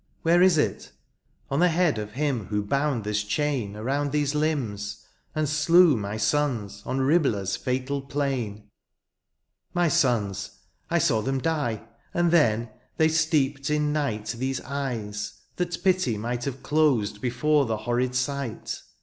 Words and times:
Where 0.23 0.41
is 0.41 0.57
it? 0.57 0.93
On 1.51 1.59
the 1.59 1.67
head^ 1.67 1.99
Of 1.99 2.13
him 2.13 2.47
who 2.47 2.63
bound 2.63 3.03
this 3.03 3.23
chain 3.23 3.75
Around 3.75 4.11
these 4.11 4.33
limbs^ 4.33 5.03
and 5.35 5.47
slew 5.47 5.95
my 5.95 6.17
sons 6.17 6.81
On 6.87 6.97
Riblah^s 6.97 7.55
fatal 7.55 8.01
plain. 8.01 8.67
THE 9.75 9.81
CAPTIVE 9.81 10.01
KING. 10.01 10.09
189 10.09 10.19
My 10.25 10.33
sons;— 10.33 10.51
I 10.89 10.97
saw 10.97 11.21
them 11.21 11.37
die; 11.37 11.83
And 12.15 12.31
then 12.31 12.69
they 12.97 13.09
steeped 13.09 13.69
in 13.69 13.93
night 13.93 14.27
These 14.39 14.61
eyes^ 14.61 15.37
that 15.57 15.83
pity 15.83 16.17
might 16.17 16.45
have 16.45 16.63
closed 16.63 17.21
Before 17.21 17.67
the 17.67 17.77
horrid 17.77 18.15
sight. 18.15 18.81